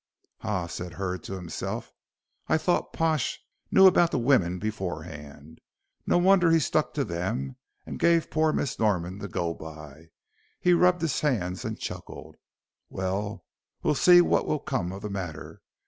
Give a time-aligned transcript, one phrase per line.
[0.39, 1.91] "Ha," said Hurd, to himself,
[2.47, 5.59] "I thought Pash knew about the women beforehand.
[6.07, 10.07] No wonder he stuck to them and gave poor Miss Norman the go bye,"
[10.59, 12.37] he rubbed his hands and chuckled.
[12.89, 13.45] "Well,
[13.83, 15.61] we'll see what will come of the matter.